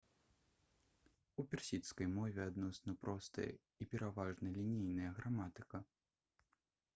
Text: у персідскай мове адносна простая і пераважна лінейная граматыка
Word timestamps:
у 1.43 1.43
персідскай 1.51 2.07
мове 2.13 2.41
адносна 2.45 2.95
простая 3.03 3.45
і 3.85 3.89
пераважна 3.93 4.53
лінейная 4.57 5.11
граматыка 5.21 5.85